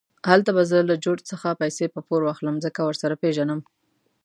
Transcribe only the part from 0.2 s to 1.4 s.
هلته به زه له جورج